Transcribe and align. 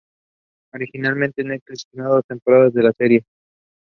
Originalmente 0.73 1.43
Netflix 1.43 1.85
firmó 1.85 2.09
dos 2.15 2.25
temporadas 2.25 2.73
de 2.73 2.81
la 2.81 2.91
serie. 2.93 3.23